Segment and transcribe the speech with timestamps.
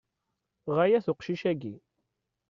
[0.75, 1.75] Ɣaya-t uqcic-agi.